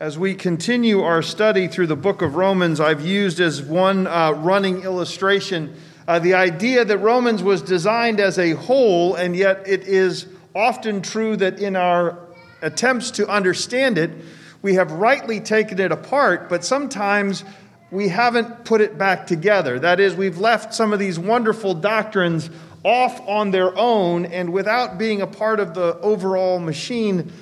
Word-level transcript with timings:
As 0.00 0.18
we 0.18 0.34
continue 0.34 1.02
our 1.02 1.22
study 1.22 1.68
through 1.68 1.86
the 1.86 1.94
book 1.94 2.20
of 2.20 2.34
Romans, 2.34 2.80
I've 2.80 3.06
used 3.06 3.38
as 3.38 3.62
one 3.62 4.08
uh, 4.08 4.32
running 4.32 4.82
illustration 4.82 5.72
uh, 6.08 6.18
the 6.18 6.34
idea 6.34 6.84
that 6.84 6.98
Romans 6.98 7.44
was 7.44 7.62
designed 7.62 8.18
as 8.18 8.36
a 8.36 8.50
whole, 8.54 9.14
and 9.14 9.36
yet 9.36 9.62
it 9.68 9.84
is 9.84 10.26
often 10.52 11.00
true 11.00 11.36
that 11.36 11.60
in 11.60 11.76
our 11.76 12.18
attempts 12.60 13.12
to 13.12 13.28
understand 13.28 13.96
it, 13.96 14.10
we 14.62 14.74
have 14.74 14.90
rightly 14.90 15.38
taken 15.38 15.78
it 15.78 15.92
apart, 15.92 16.48
but 16.48 16.64
sometimes 16.64 17.44
we 17.92 18.08
haven't 18.08 18.64
put 18.64 18.80
it 18.80 18.98
back 18.98 19.28
together. 19.28 19.78
That 19.78 20.00
is, 20.00 20.16
we've 20.16 20.38
left 20.38 20.74
some 20.74 20.92
of 20.92 20.98
these 20.98 21.20
wonderful 21.20 21.72
doctrines 21.72 22.50
off 22.82 23.20
on 23.28 23.52
their 23.52 23.74
own 23.78 24.26
and 24.26 24.52
without 24.52 24.98
being 24.98 25.22
a 25.22 25.26
part 25.28 25.60
of 25.60 25.72
the 25.72 25.96
overall 26.00 26.58
machine 26.58 27.32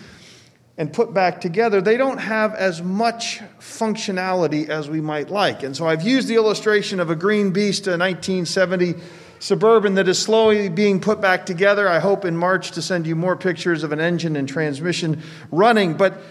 and 0.79 0.93
put 0.93 1.13
back 1.13 1.41
together, 1.41 1.81
they 1.81 1.97
don't 1.97 2.19
have 2.19 2.55
as 2.55 2.83
much 2.83 3.41
functionality 3.61 4.69
as 4.69 4.89
we 4.89 5.01
might 5.01 5.31
like. 5.31 5.63
And 5.63 5.77
so 5.77 5.87
I've 5.87 6.03
used 6.03 6.29
the 6.29 6.35
illustration 6.37 6.99
of 6.99 7.11
a 7.11 7.17
green 7.17 7.51
beast, 7.51 7.87
a 7.87 7.99
1970 7.99 8.95
Suburban 9.39 9.95
that 9.95 10.07
is 10.07 10.21
slowly 10.21 10.69
being 10.69 11.01
put 11.01 11.21
back 11.21 11.45
together. 11.45 11.89
I 11.89 11.99
hope 11.99 12.25
in 12.25 12.37
March 12.37 12.71
to 12.73 12.83
send 12.83 13.09
you 13.09 13.17
more 13.17 13.37
pictures 13.37 13.83
of 13.83 13.91
an 13.91 14.01
engine 14.01 14.37
and 14.37 14.49
transmission 14.49 15.21
running. 15.51 15.95
But 15.95 16.23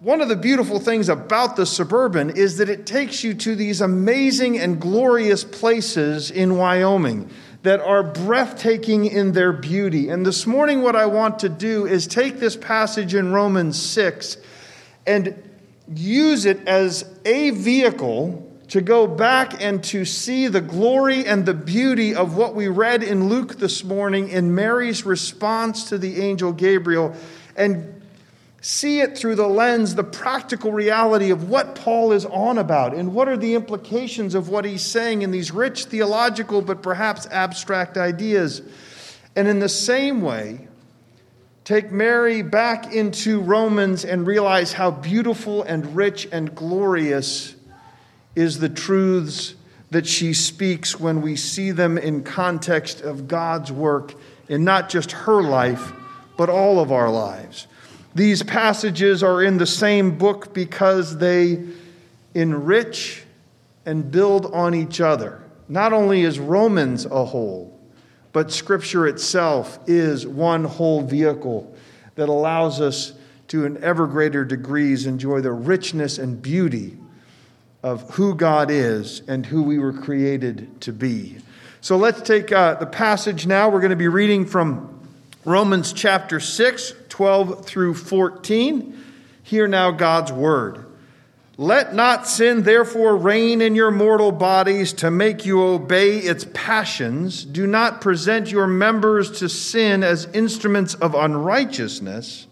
one 0.00 0.20
of 0.20 0.28
the 0.28 0.36
beautiful 0.36 0.78
things 0.78 1.08
about 1.08 1.56
the 1.56 1.64
Suburban 1.64 2.30
is 2.30 2.58
that 2.58 2.68
it 2.68 2.84
takes 2.84 3.24
you 3.24 3.32
to 3.34 3.54
these 3.54 3.80
amazing 3.80 4.58
and 4.58 4.78
glorious 4.78 5.42
places 5.42 6.30
in 6.30 6.56
Wyoming 6.56 7.30
that 7.62 7.80
are 7.80 8.02
breathtaking 8.02 9.04
in 9.06 9.32
their 9.32 9.52
beauty. 9.52 10.08
And 10.08 10.24
this 10.24 10.46
morning, 10.46 10.82
what 10.82 10.96
I 10.96 11.06
want 11.06 11.40
to 11.40 11.48
do 11.48 11.86
is 11.86 12.06
take 12.06 12.40
this 12.40 12.56
passage 12.56 13.14
in 13.14 13.32
Romans 13.32 13.80
6 13.80 14.38
and 15.06 15.42
use 15.94 16.46
it 16.46 16.66
as 16.66 17.04
a 17.24 17.50
vehicle 17.50 18.46
to 18.68 18.80
go 18.80 19.06
back 19.06 19.62
and 19.62 19.82
to 19.82 20.04
see 20.04 20.46
the 20.46 20.60
glory 20.60 21.26
and 21.26 21.44
the 21.44 21.54
beauty 21.54 22.14
of 22.14 22.36
what 22.36 22.54
we 22.54 22.68
read 22.68 23.02
in 23.02 23.28
Luke 23.28 23.56
this 23.56 23.82
morning 23.82 24.28
in 24.28 24.54
Mary's 24.54 25.04
response 25.04 25.88
to 25.88 25.98
the 25.98 26.20
angel 26.22 26.52
Gabriel 26.52 27.14
and 27.56 27.99
see 28.60 29.00
it 29.00 29.16
through 29.16 29.36
the 29.36 29.46
lens, 29.46 29.94
the 29.94 30.04
practical 30.04 30.72
reality 30.72 31.30
of 31.30 31.48
what 31.48 31.74
Paul 31.74 32.12
is 32.12 32.26
on 32.26 32.58
about 32.58 32.94
and 32.94 33.14
what 33.14 33.28
are 33.28 33.36
the 33.36 33.54
implications 33.54 34.34
of 34.34 34.48
what 34.48 34.64
he's 34.64 34.84
saying 34.84 35.22
in 35.22 35.30
these 35.30 35.50
rich 35.50 35.86
theological 35.86 36.60
but 36.60 36.82
perhaps 36.82 37.26
abstract 37.28 37.96
ideas. 37.96 38.60
And 39.34 39.48
in 39.48 39.60
the 39.60 39.68
same 39.68 40.20
way, 40.20 40.68
take 41.64 41.90
Mary 41.90 42.42
back 42.42 42.92
into 42.92 43.40
Romans 43.40 44.04
and 44.04 44.26
realize 44.26 44.74
how 44.74 44.90
beautiful 44.90 45.62
and 45.62 45.96
rich 45.96 46.28
and 46.30 46.54
glorious 46.54 47.54
is 48.34 48.58
the 48.58 48.68
truths 48.68 49.54
that 49.90 50.06
she 50.06 50.34
speaks 50.34 51.00
when 51.00 51.22
we 51.22 51.34
see 51.34 51.70
them 51.70 51.98
in 51.98 52.22
context 52.22 53.00
of 53.00 53.26
God's 53.26 53.72
work 53.72 54.14
in 54.48 54.64
not 54.64 54.88
just 54.88 55.12
her 55.12 55.42
life, 55.42 55.92
but 56.36 56.48
all 56.48 56.78
of 56.78 56.92
our 56.92 57.10
lives. 57.10 57.66
These 58.14 58.42
passages 58.42 59.22
are 59.22 59.42
in 59.42 59.58
the 59.58 59.66
same 59.66 60.18
book 60.18 60.52
because 60.52 61.18
they 61.18 61.64
enrich 62.34 63.22
and 63.86 64.10
build 64.10 64.46
on 64.46 64.74
each 64.74 65.00
other. 65.00 65.42
Not 65.68 65.92
only 65.92 66.22
is 66.22 66.38
Romans 66.38 67.06
a 67.06 67.24
whole, 67.24 67.78
but 68.32 68.50
Scripture 68.50 69.06
itself 69.06 69.78
is 69.86 70.26
one 70.26 70.64
whole 70.64 71.02
vehicle 71.02 71.74
that 72.16 72.28
allows 72.28 72.80
us 72.80 73.12
to, 73.48 73.64
in 73.64 73.82
ever 73.82 74.06
greater 74.06 74.44
degrees, 74.44 75.06
enjoy 75.06 75.40
the 75.40 75.52
richness 75.52 76.18
and 76.18 76.40
beauty 76.40 76.96
of 77.82 78.08
who 78.10 78.34
God 78.34 78.70
is 78.70 79.22
and 79.26 79.46
who 79.46 79.62
we 79.62 79.78
were 79.78 79.92
created 79.92 80.80
to 80.82 80.92
be. 80.92 81.38
So 81.80 81.96
let's 81.96 82.20
take 82.20 82.52
uh, 82.52 82.74
the 82.74 82.86
passage 82.86 83.46
now. 83.46 83.68
We're 83.70 83.80
going 83.80 83.90
to 83.90 83.96
be 83.96 84.08
reading 84.08 84.44
from 84.44 84.99
Romans 85.44 85.94
chapter 85.94 86.38
6, 86.38 86.92
12 87.08 87.64
through 87.64 87.94
14. 87.94 89.04
Hear 89.42 89.66
now 89.66 89.90
God's 89.90 90.30
word. 90.30 90.84
Let 91.56 91.94
not 91.94 92.26
sin 92.26 92.62
therefore 92.62 93.16
reign 93.16 93.60
in 93.60 93.74
your 93.74 93.90
mortal 93.90 94.32
bodies 94.32 94.92
to 94.94 95.10
make 95.10 95.46
you 95.46 95.62
obey 95.62 96.18
its 96.18 96.46
passions. 96.52 97.44
Do 97.44 97.66
not 97.66 98.00
present 98.00 98.50
your 98.50 98.66
members 98.66 99.38
to 99.40 99.48
sin 99.48 100.02
as 100.02 100.26
instruments 100.32 100.94
of 100.94 101.14
unrighteousness, 101.14 102.46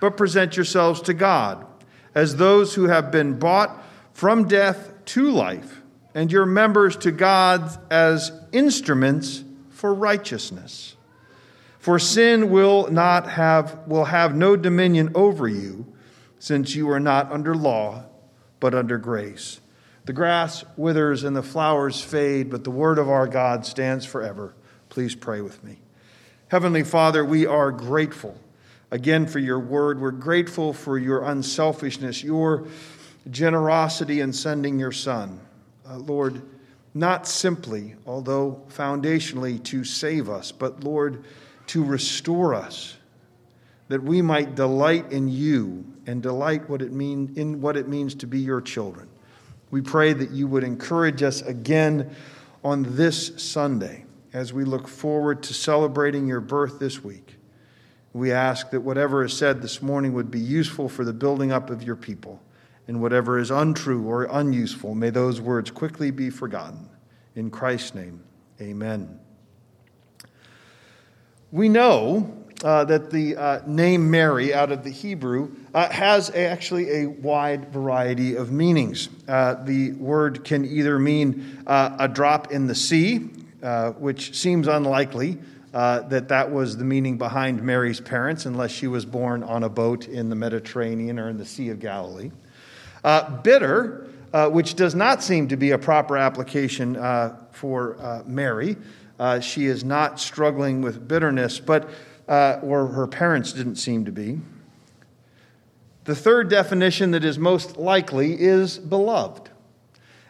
but 0.00 0.16
present 0.16 0.56
yourselves 0.56 1.02
to 1.02 1.14
God 1.14 1.66
as 2.14 2.36
those 2.36 2.74
who 2.74 2.88
have 2.88 3.10
been 3.10 3.38
bought 3.38 3.82
from 4.12 4.48
death 4.48 4.92
to 5.04 5.30
life, 5.30 5.80
and 6.14 6.32
your 6.32 6.46
members 6.46 6.96
to 6.96 7.10
God 7.10 7.78
as 7.90 8.32
instruments 8.52 9.44
for 9.70 9.94
righteousness. 9.94 10.96
For 11.80 11.98
sin 11.98 12.50
will 12.50 12.90
not 12.90 13.26
have 13.30 13.88
will 13.88 14.04
have 14.04 14.36
no 14.36 14.54
dominion 14.54 15.12
over 15.14 15.48
you, 15.48 15.86
since 16.38 16.74
you 16.74 16.88
are 16.90 17.00
not 17.00 17.32
under 17.32 17.54
law, 17.54 18.04
but 18.60 18.74
under 18.74 18.98
grace. 18.98 19.60
The 20.04 20.12
grass 20.12 20.62
withers 20.76 21.24
and 21.24 21.34
the 21.34 21.42
flowers 21.42 22.00
fade, 22.00 22.50
but 22.50 22.64
the 22.64 22.70
word 22.70 22.98
of 22.98 23.08
our 23.08 23.26
God 23.26 23.64
stands 23.64 24.04
forever. 24.04 24.54
Please 24.90 25.14
pray 25.14 25.40
with 25.40 25.64
me. 25.64 25.78
Heavenly 26.48 26.84
Father, 26.84 27.24
we 27.24 27.46
are 27.46 27.70
grateful 27.72 28.36
again 28.90 29.26
for 29.26 29.38
your 29.38 29.60
word. 29.60 30.00
We're 30.00 30.10
grateful 30.10 30.74
for 30.74 30.98
your 30.98 31.22
unselfishness, 31.24 32.22
your 32.22 32.66
generosity 33.30 34.20
in 34.20 34.34
sending 34.34 34.78
your 34.78 34.92
Son. 34.92 35.40
Uh, 35.88 35.96
Lord, 35.96 36.42
not 36.92 37.26
simply, 37.26 37.94
although 38.04 38.62
foundationally, 38.68 39.62
to 39.64 39.84
save 39.84 40.28
us, 40.28 40.52
but 40.52 40.84
Lord, 40.84 41.24
to 41.70 41.84
restore 41.84 42.52
us, 42.52 42.96
that 43.86 44.02
we 44.02 44.20
might 44.20 44.56
delight 44.56 45.12
in 45.12 45.28
you 45.28 45.84
and 46.04 46.20
delight 46.20 46.68
what 46.68 46.82
it 46.82 46.92
mean, 46.92 47.32
in 47.36 47.60
what 47.60 47.76
it 47.76 47.86
means 47.86 48.16
to 48.16 48.26
be 48.26 48.40
your 48.40 48.60
children. 48.60 49.08
We 49.70 49.80
pray 49.80 50.12
that 50.12 50.30
you 50.30 50.48
would 50.48 50.64
encourage 50.64 51.22
us 51.22 51.42
again 51.42 52.12
on 52.64 52.96
this 52.96 53.32
Sunday 53.36 54.04
as 54.32 54.52
we 54.52 54.64
look 54.64 54.88
forward 54.88 55.44
to 55.44 55.54
celebrating 55.54 56.26
your 56.26 56.40
birth 56.40 56.80
this 56.80 57.04
week. 57.04 57.36
We 58.12 58.32
ask 58.32 58.70
that 58.70 58.80
whatever 58.80 59.24
is 59.24 59.32
said 59.32 59.62
this 59.62 59.80
morning 59.80 60.12
would 60.14 60.28
be 60.28 60.40
useful 60.40 60.88
for 60.88 61.04
the 61.04 61.12
building 61.12 61.52
up 61.52 61.70
of 61.70 61.84
your 61.84 61.94
people, 61.94 62.42
and 62.88 63.00
whatever 63.00 63.38
is 63.38 63.52
untrue 63.52 64.02
or 64.08 64.24
unuseful, 64.24 64.96
may 64.96 65.10
those 65.10 65.40
words 65.40 65.70
quickly 65.70 66.10
be 66.10 66.30
forgotten. 66.30 66.88
In 67.36 67.48
Christ's 67.48 67.94
name, 67.94 68.24
amen. 68.60 69.20
We 71.52 71.68
know 71.68 72.32
uh, 72.62 72.84
that 72.84 73.10
the 73.10 73.36
uh, 73.36 73.60
name 73.66 74.08
Mary 74.08 74.54
out 74.54 74.70
of 74.70 74.84
the 74.84 74.90
Hebrew 74.90 75.50
uh, 75.74 75.88
has 75.88 76.28
a, 76.28 76.46
actually 76.46 77.02
a 77.02 77.06
wide 77.06 77.72
variety 77.72 78.36
of 78.36 78.52
meanings. 78.52 79.08
Uh, 79.26 79.54
the 79.64 79.92
word 79.92 80.44
can 80.44 80.64
either 80.64 80.98
mean 81.00 81.64
uh, 81.66 81.96
a 81.98 82.06
drop 82.06 82.52
in 82.52 82.68
the 82.68 82.74
sea, 82.74 83.30
uh, 83.64 83.90
which 83.92 84.36
seems 84.36 84.68
unlikely 84.68 85.38
that 85.72 86.28
that 86.28 86.52
was 86.52 86.76
the 86.76 86.84
meaning 86.84 87.18
behind 87.18 87.62
Mary's 87.62 88.00
parents, 88.00 88.46
unless 88.46 88.70
she 88.70 88.86
was 88.86 89.04
born 89.04 89.42
on 89.42 89.64
a 89.64 89.68
boat 89.68 90.06
in 90.06 90.28
the 90.28 90.36
Mediterranean 90.36 91.18
or 91.18 91.28
in 91.28 91.36
the 91.36 91.46
Sea 91.46 91.70
of 91.70 91.80
Galilee. 91.80 92.30
bitter, 93.42 94.08
which 94.32 94.74
does 94.74 94.94
not 94.94 95.22
seem 95.22 95.48
to 95.48 95.56
be 95.56 95.70
a 95.70 95.78
proper 95.78 96.16
application 96.16 96.94
for 97.52 98.22
Mary. 98.26 98.76
Uh, 99.20 99.38
she 99.38 99.66
is 99.66 99.84
not 99.84 100.18
struggling 100.18 100.80
with 100.80 101.06
bitterness, 101.06 101.60
but 101.60 101.90
uh, 102.26 102.58
or 102.62 102.86
her 102.86 103.06
parents 103.06 103.52
didn't 103.52 103.76
seem 103.76 104.06
to 104.06 104.12
be. 104.12 104.40
The 106.04 106.14
third 106.14 106.48
definition 106.48 107.10
that 107.10 107.22
is 107.22 107.38
most 107.38 107.76
likely 107.76 108.40
is 108.40 108.78
beloved. 108.78 109.50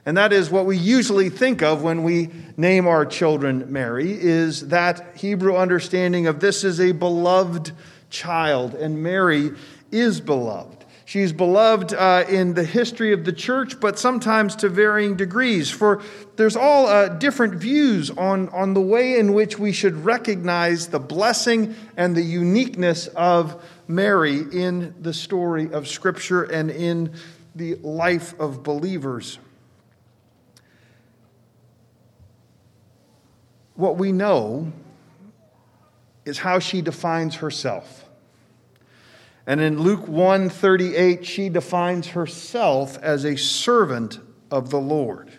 And 0.05 0.17
that 0.17 0.33
is 0.33 0.51
what 0.51 0.67
we 0.67 0.77
usually 0.77 1.31
think 1.31 1.63
of 1.63 1.83
when 1.85 2.03
we 2.03 2.31
name 2.57 2.89
our 2.89 3.07
children 3.07 3.71
Mary, 3.71 4.11
is 4.11 4.69
that 4.69 5.17
Hebrew 5.17 5.57
understanding 5.57 6.27
of 6.27 6.41
this 6.41 6.65
is 6.65 6.81
a 6.81 6.91
beloved 6.91 7.71
child, 8.09 8.75
and 8.75 9.03
Mary 9.03 9.53
is 9.93 10.21
beloved. 10.21 10.80
She's 11.11 11.33
beloved 11.33 11.93
uh, 11.93 12.25
in 12.29 12.55
the 12.55 12.63
history 12.63 13.13
of 13.13 13.25
the 13.25 13.33
church, 13.33 13.81
but 13.81 13.99
sometimes 13.99 14.55
to 14.55 14.69
varying 14.69 15.17
degrees. 15.17 15.69
For 15.69 16.03
there's 16.37 16.55
all 16.55 16.87
uh, 16.87 17.09
different 17.09 17.55
views 17.55 18.13
on, 18.13 18.49
on 18.51 18.75
the 18.75 18.81
way 18.81 19.19
in 19.19 19.33
which 19.33 19.59
we 19.59 19.73
should 19.73 20.05
recognize 20.05 20.87
the 20.87 21.01
blessing 21.01 21.75
and 21.97 22.15
the 22.15 22.23
uniqueness 22.23 23.09
of 23.09 23.61
Mary 23.89 24.37
in 24.53 24.95
the 25.01 25.13
story 25.13 25.73
of 25.73 25.89
Scripture 25.89 26.45
and 26.45 26.71
in 26.71 27.13
the 27.57 27.75
life 27.83 28.39
of 28.39 28.63
believers. 28.63 29.41
What 33.75 33.97
we 33.97 34.13
know 34.13 34.73
is 36.25 36.39
how 36.39 36.61
she 36.61 36.83
defines 36.83 37.35
herself. 37.35 38.10
And 39.51 39.61
in 39.61 39.81
Luke 39.81 40.07
1:38 40.07 41.25
she 41.25 41.49
defines 41.49 42.11
herself 42.11 42.97
as 43.03 43.25
a 43.25 43.35
servant 43.35 44.21
of 44.49 44.71
the 44.71 44.79
Lord. 44.79 45.33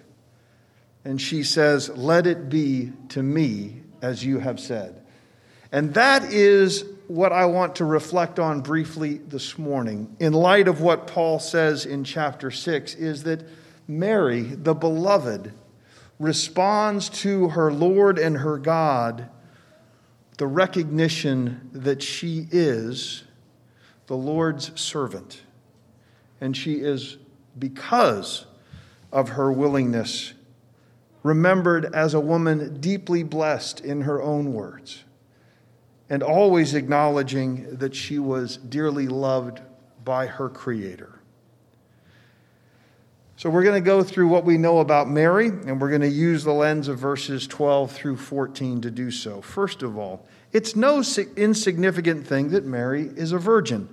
And 1.05 1.21
she 1.21 1.43
says, 1.43 1.87
"Let 1.95 2.27
it 2.27 2.49
be 2.49 2.91
to 3.07 3.23
me 3.23 3.83
as 4.01 4.25
you 4.25 4.39
have 4.39 4.59
said." 4.59 4.95
And 5.71 5.93
that 5.93 6.25
is 6.25 6.83
what 7.07 7.31
I 7.31 7.45
want 7.45 7.77
to 7.77 7.85
reflect 7.85 8.37
on 8.37 8.59
briefly 8.59 9.21
this 9.29 9.57
morning 9.57 10.13
in 10.19 10.33
light 10.33 10.67
of 10.67 10.81
what 10.81 11.07
Paul 11.07 11.39
says 11.39 11.85
in 11.85 12.03
chapter 12.03 12.51
6 12.51 12.93
is 12.95 13.23
that 13.23 13.47
Mary, 13.87 14.41
the 14.41 14.75
beloved, 14.75 15.53
responds 16.19 17.07
to 17.21 17.47
her 17.47 17.71
Lord 17.71 18.19
and 18.19 18.39
her 18.39 18.57
God 18.57 19.29
the 20.37 20.47
recognition 20.47 21.69
that 21.71 22.03
she 22.03 22.49
is 22.51 23.23
the 24.11 24.17
Lord's 24.17 24.77
servant. 24.77 25.41
And 26.41 26.57
she 26.57 26.73
is, 26.73 27.15
because 27.57 28.45
of 29.09 29.29
her 29.29 29.49
willingness, 29.49 30.33
remembered 31.23 31.85
as 31.95 32.13
a 32.13 32.19
woman 32.19 32.81
deeply 32.81 33.23
blessed 33.23 33.79
in 33.79 34.01
her 34.01 34.21
own 34.21 34.51
words, 34.51 35.05
and 36.09 36.21
always 36.21 36.73
acknowledging 36.73 37.77
that 37.77 37.95
she 37.95 38.19
was 38.19 38.57
dearly 38.57 39.07
loved 39.07 39.61
by 40.03 40.27
her 40.27 40.49
Creator. 40.49 41.21
So, 43.37 43.49
we're 43.49 43.63
going 43.63 43.81
to 43.81 43.85
go 43.85 44.03
through 44.03 44.27
what 44.27 44.43
we 44.43 44.57
know 44.57 44.79
about 44.79 45.09
Mary, 45.09 45.47
and 45.47 45.79
we're 45.79 45.87
going 45.87 46.01
to 46.01 46.09
use 46.09 46.43
the 46.43 46.51
lens 46.51 46.89
of 46.89 46.99
verses 46.99 47.47
12 47.47 47.93
through 47.93 48.17
14 48.17 48.81
to 48.81 48.91
do 48.91 49.09
so. 49.09 49.39
First 49.39 49.81
of 49.81 49.97
all, 49.97 50.27
it's 50.51 50.75
no 50.75 51.01
insignificant 51.37 52.27
thing 52.27 52.49
that 52.49 52.65
Mary 52.65 53.09
is 53.15 53.31
a 53.31 53.37
virgin. 53.37 53.87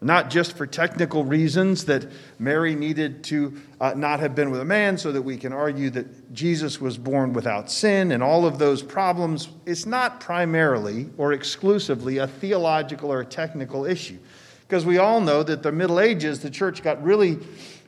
Not 0.00 0.30
just 0.30 0.56
for 0.56 0.64
technical 0.64 1.24
reasons 1.24 1.86
that 1.86 2.06
Mary 2.38 2.76
needed 2.76 3.24
to 3.24 3.60
uh, 3.80 3.94
not 3.96 4.20
have 4.20 4.34
been 4.34 4.50
with 4.50 4.60
a 4.60 4.64
man, 4.64 4.96
so 4.96 5.10
that 5.10 5.22
we 5.22 5.36
can 5.36 5.52
argue 5.52 5.90
that 5.90 6.32
Jesus 6.32 6.80
was 6.80 6.96
born 6.96 7.32
without 7.32 7.68
sin 7.68 8.12
and 8.12 8.22
all 8.22 8.46
of 8.46 8.58
those 8.58 8.80
problems. 8.80 9.48
It's 9.66 9.86
not 9.86 10.20
primarily 10.20 11.10
or 11.16 11.32
exclusively 11.32 12.18
a 12.18 12.28
theological 12.28 13.12
or 13.12 13.20
a 13.20 13.26
technical 13.26 13.84
issue. 13.84 14.18
Because 14.68 14.86
we 14.86 14.98
all 14.98 15.20
know 15.20 15.42
that 15.42 15.62
the 15.62 15.72
Middle 15.72 15.98
Ages, 15.98 16.40
the 16.40 16.50
church 16.50 16.82
got 16.82 17.02
really 17.02 17.38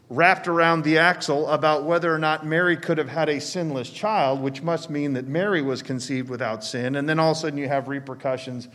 wrapped 0.08 0.48
around 0.48 0.82
the 0.82 0.98
axle 0.98 1.48
about 1.48 1.84
whether 1.84 2.12
or 2.12 2.18
not 2.18 2.44
Mary 2.44 2.76
could 2.76 2.98
have 2.98 3.08
had 3.08 3.28
a 3.28 3.40
sinless 3.40 3.88
child, 3.88 4.40
which 4.40 4.60
must 4.60 4.90
mean 4.90 5.12
that 5.12 5.28
Mary 5.28 5.62
was 5.62 5.82
conceived 5.82 6.28
without 6.28 6.64
sin, 6.64 6.96
and 6.96 7.08
then 7.08 7.20
all 7.20 7.30
of 7.30 7.36
a 7.36 7.40
sudden 7.40 7.58
you 7.58 7.68
have 7.68 7.86
repercussions. 7.86 8.66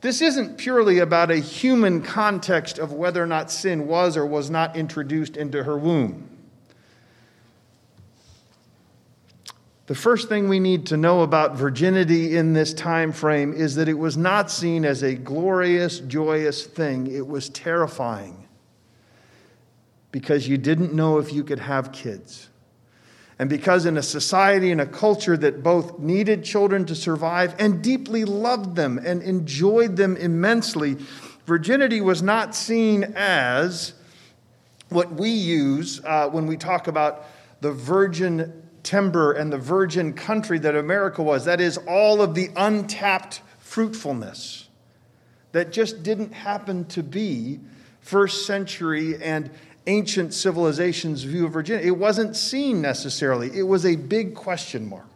This 0.00 0.22
isn't 0.22 0.56
purely 0.56 0.98
about 0.98 1.30
a 1.30 1.36
human 1.36 2.02
context 2.02 2.78
of 2.78 2.92
whether 2.92 3.22
or 3.22 3.26
not 3.26 3.50
sin 3.50 3.86
was 3.86 4.16
or 4.16 4.24
was 4.24 4.48
not 4.48 4.76
introduced 4.76 5.36
into 5.36 5.64
her 5.64 5.76
womb. 5.76 6.26
The 9.86 9.96
first 9.96 10.28
thing 10.28 10.48
we 10.48 10.60
need 10.60 10.86
to 10.86 10.96
know 10.96 11.22
about 11.22 11.56
virginity 11.56 12.36
in 12.36 12.52
this 12.52 12.72
time 12.72 13.10
frame 13.10 13.52
is 13.52 13.74
that 13.74 13.88
it 13.88 13.98
was 13.98 14.16
not 14.16 14.48
seen 14.48 14.84
as 14.84 15.02
a 15.02 15.16
glorious, 15.16 15.98
joyous 15.98 16.64
thing. 16.64 17.08
It 17.08 17.26
was 17.26 17.48
terrifying 17.48 18.46
because 20.12 20.46
you 20.46 20.58
didn't 20.58 20.94
know 20.94 21.18
if 21.18 21.32
you 21.32 21.42
could 21.42 21.58
have 21.58 21.90
kids. 21.90 22.49
And 23.40 23.48
because 23.48 23.86
in 23.86 23.96
a 23.96 24.02
society 24.02 24.70
and 24.70 24.82
a 24.82 24.86
culture 24.86 25.34
that 25.34 25.62
both 25.62 25.98
needed 25.98 26.44
children 26.44 26.84
to 26.84 26.94
survive 26.94 27.54
and 27.58 27.82
deeply 27.82 28.26
loved 28.26 28.76
them 28.76 29.00
and 29.02 29.22
enjoyed 29.22 29.96
them 29.96 30.18
immensely, 30.18 30.98
virginity 31.46 32.02
was 32.02 32.20
not 32.20 32.54
seen 32.54 33.14
as 33.16 33.94
what 34.90 35.14
we 35.14 35.30
use 35.30 36.02
uh, 36.04 36.28
when 36.28 36.46
we 36.46 36.58
talk 36.58 36.86
about 36.86 37.24
the 37.62 37.72
virgin 37.72 38.62
timber 38.82 39.32
and 39.32 39.50
the 39.50 39.56
virgin 39.56 40.12
country 40.12 40.58
that 40.58 40.76
America 40.76 41.22
was. 41.22 41.46
That 41.46 41.62
is, 41.62 41.78
all 41.88 42.20
of 42.20 42.34
the 42.34 42.50
untapped 42.56 43.40
fruitfulness 43.56 44.68
that 45.52 45.72
just 45.72 46.02
didn't 46.02 46.34
happen 46.34 46.84
to 46.88 47.02
be 47.02 47.60
first 48.02 48.44
century 48.44 49.16
and 49.22 49.50
ancient 49.90 50.32
civilization's 50.32 51.24
view 51.24 51.46
of 51.46 51.52
virginity. 51.52 51.88
It 51.88 51.98
wasn't 51.98 52.36
seen 52.36 52.80
necessarily, 52.80 53.50
it 53.58 53.64
was 53.64 53.84
a 53.84 53.96
big 53.96 54.34
question 54.34 54.88
mark. 54.88 55.06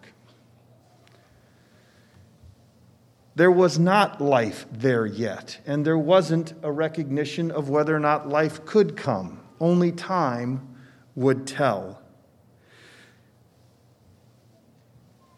There 3.36 3.50
was 3.50 3.78
not 3.78 4.20
life 4.20 4.66
there 4.70 5.06
yet, 5.06 5.58
and 5.66 5.84
there 5.84 5.98
wasn't 5.98 6.54
a 6.62 6.70
recognition 6.70 7.50
of 7.50 7.68
whether 7.68 7.94
or 7.94 8.00
not 8.00 8.28
life 8.28 8.64
could 8.64 8.96
come. 8.96 9.40
Only 9.60 9.92
time 9.92 10.76
would 11.14 11.46
tell. 11.46 12.00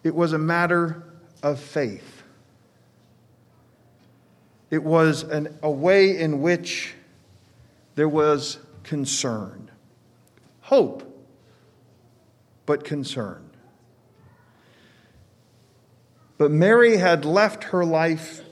It 0.02 0.14
was 0.14 0.32
a 0.32 0.38
matter 0.38 1.04
of 1.42 1.58
faith. 1.58 2.22
It 4.70 4.82
was 4.82 5.22
an, 5.22 5.58
a 5.62 5.70
way 5.70 6.18
in 6.18 6.40
which 6.42 6.94
there 7.94 8.08
was 8.08 8.58
concerned. 8.86 9.72
Hope, 10.60 11.02
but 12.66 12.84
concerned. 12.84 13.50
But 16.38 16.52
Mary 16.52 16.96
had 16.96 17.24
left 17.24 17.64
her 17.64 17.84
life 17.84 18.42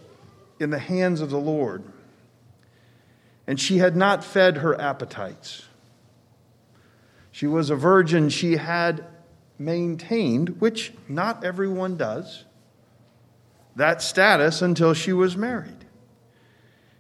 in 0.58 0.70
the 0.70 0.78
hands 0.78 1.20
of 1.20 1.31
the 1.31 1.38
Lord, 1.38 1.84
and 3.46 3.60
she 3.60 3.78
had 3.78 3.94
not 3.94 4.25
fed 4.25 4.58
her 4.58 4.81
appetites. 4.81 5.66
She 7.31 7.46
was 7.46 7.70
a 7.70 7.76
virgin. 7.76 8.28
She 8.28 8.56
had 8.56 9.06
maintained, 9.56 10.60
which 10.60 10.92
not 11.08 11.44
everyone 11.44 11.96
does, 11.96 12.44
that 13.76 14.02
status 14.02 14.62
until 14.62 14.94
she 14.94 15.12
was 15.12 15.36
married. 15.36 15.83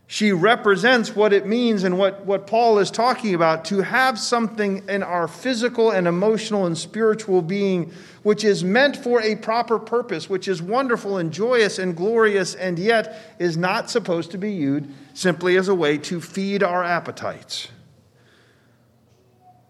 She 0.06 0.32
represents 0.32 1.16
what 1.16 1.32
it 1.32 1.46
means 1.46 1.82
and 1.82 1.98
what, 1.98 2.26
what 2.26 2.46
Paul 2.46 2.78
is 2.78 2.90
talking 2.90 3.34
about 3.34 3.64
to 3.66 3.80
have 3.80 4.18
something 4.18 4.86
in 4.88 5.02
our 5.02 5.26
physical 5.26 5.90
and 5.90 6.06
emotional 6.06 6.66
and 6.66 6.76
spiritual 6.76 7.40
being 7.40 7.90
which 8.22 8.42
is 8.42 8.64
meant 8.64 8.96
for 8.96 9.20
a 9.20 9.36
proper 9.36 9.78
purpose, 9.78 10.28
which 10.28 10.48
is 10.48 10.60
wonderful 10.60 11.18
and 11.18 11.30
joyous 11.32 11.78
and 11.78 11.94
glorious, 11.94 12.54
and 12.54 12.78
yet 12.78 13.36
is 13.38 13.56
not 13.56 13.90
supposed 13.90 14.30
to 14.30 14.38
be 14.38 14.52
used 14.52 14.86
simply 15.12 15.56
as 15.56 15.68
a 15.68 15.74
way 15.74 15.98
to 15.98 16.20
feed 16.20 16.62
our 16.62 16.82
appetites. 16.82 17.68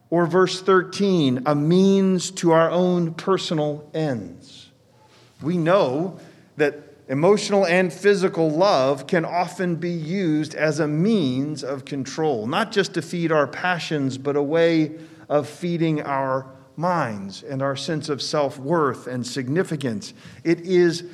Or 0.09 0.27
verse 0.27 0.63
13, 0.63 1.43
a 1.47 1.55
means 1.57 2.31
to 2.33 2.53
our 2.53 2.71
own 2.71 3.15
personal 3.15 3.91
ends. 3.93 4.71
We 5.43 5.59
know 5.59 6.21
that 6.57 6.94
Emotional 7.09 7.67
and 7.67 7.93
physical 7.93 8.51
love 8.51 9.07
can 9.07 9.27
often 9.27 9.77
be 9.77 9.91
used 9.91 10.55
as 10.55 10.81
a 10.81 10.89
means 10.89 11.63
of 11.63 11.85
control, 11.85 12.47
not 12.47 12.73
just 12.73 12.95
to 12.95 13.03
feed 13.03 13.31
our 13.31 13.47
passions, 13.47 14.17
but 14.17 14.37
a 14.37 14.43
way 14.43 14.93
of 15.29 15.47
feeding 15.47 16.01
our 16.03 16.47
minds 16.77 17.43
and 17.43 17.61
our 17.61 17.77
sense 17.77 18.09
of 18.09 18.23
self 18.23 18.59
worth 18.59 19.07
and 19.07 19.27
significance. 19.27 20.15
It 20.45 20.61
is 20.61 21.05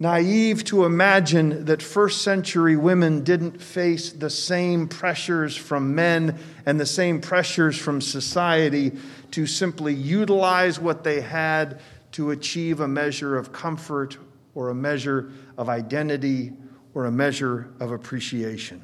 naive 0.00 0.64
to 0.64 0.84
imagine 0.84 1.66
that 1.66 1.82
first 1.82 2.22
century 2.22 2.76
women 2.76 3.22
didn't 3.22 3.60
face 3.60 4.12
the 4.12 4.30
same 4.30 4.88
pressures 4.88 5.56
from 5.56 5.94
men 5.94 6.38
and 6.64 6.80
the 6.80 6.86
same 6.86 7.20
pressures 7.20 7.76
from 7.76 8.00
society 8.00 8.92
to 9.32 9.46
simply 9.46 9.92
utilize 9.92 10.80
what 10.80 11.04
they 11.04 11.20
had 11.20 11.80
to 12.12 12.30
achieve 12.30 12.80
a 12.80 12.88
measure 12.88 13.36
of 13.36 13.52
comfort 13.52 14.16
or 14.54 14.70
a 14.70 14.74
measure 14.74 15.30
of 15.56 15.68
identity 15.68 16.52
or 16.94 17.06
a 17.06 17.10
measure 17.10 17.70
of 17.80 17.92
appreciation. 17.92 18.82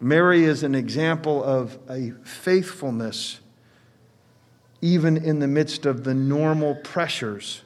Mary 0.00 0.44
is 0.44 0.62
an 0.62 0.74
example 0.74 1.42
of 1.44 1.78
a 1.88 2.12
faithfulness 2.24 3.40
even 4.80 5.16
in 5.16 5.40
the 5.40 5.48
midst 5.48 5.84
of 5.84 6.04
the 6.04 6.14
normal 6.14 6.74
pressures 6.76 7.62